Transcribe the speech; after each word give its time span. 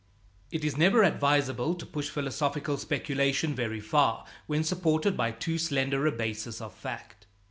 ]It 0.51 0.65
is 0.65 0.77
never 0.77 1.03
advisable 1.03 1.75
to 1.75 1.85
push 1.85 2.09
philosophical 2.09 2.75
speculation 2.79 3.53
very 3.53 3.79
far 3.79 4.25
when 4.47 4.63
supported 4.63 5.15
by 5.15 5.29
too 5.29 5.59
slender 5.59 6.07
a 6.07 6.11
basis 6.11 6.59
of 6.59 6.73
fact. 6.73 7.27